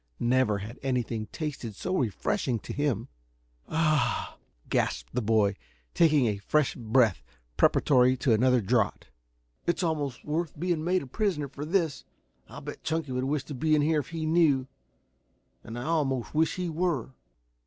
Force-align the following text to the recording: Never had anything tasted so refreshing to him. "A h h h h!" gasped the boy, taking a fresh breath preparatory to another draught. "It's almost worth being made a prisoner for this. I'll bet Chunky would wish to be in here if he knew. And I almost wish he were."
Never 0.19 0.57
had 0.57 0.79
anything 0.81 1.27
tasted 1.27 1.75
so 1.75 1.95
refreshing 1.95 2.57
to 2.61 2.73
him. 2.73 3.07
"A 3.67 3.75
h 3.75 3.79
h 3.79 3.93
h 3.93 3.99
h!" 3.99 4.29
gasped 4.67 5.13
the 5.13 5.21
boy, 5.21 5.55
taking 5.93 6.25
a 6.25 6.39
fresh 6.39 6.73
breath 6.73 7.21
preparatory 7.55 8.17
to 8.17 8.33
another 8.33 8.61
draught. 8.61 9.09
"It's 9.67 9.83
almost 9.83 10.25
worth 10.25 10.59
being 10.59 10.83
made 10.83 11.03
a 11.03 11.05
prisoner 11.05 11.47
for 11.49 11.65
this. 11.65 12.03
I'll 12.49 12.61
bet 12.61 12.81
Chunky 12.81 13.11
would 13.11 13.25
wish 13.25 13.43
to 13.43 13.53
be 13.53 13.75
in 13.75 13.83
here 13.83 13.99
if 13.99 14.09
he 14.09 14.25
knew. 14.25 14.65
And 15.63 15.77
I 15.77 15.83
almost 15.83 16.33
wish 16.33 16.55
he 16.55 16.67
were." 16.67 17.11